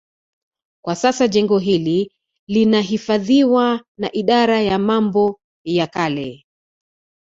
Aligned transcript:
Kwa 0.83 0.95
sasa 0.95 1.27
jengo 1.27 1.59
hili 1.59 2.11
linahifadhiwa 2.47 3.83
na 3.99 4.11
Idara 4.11 4.61
ya 4.61 4.79
Mambo 4.79 5.39
ya 5.65 5.87
Kale 5.87 6.45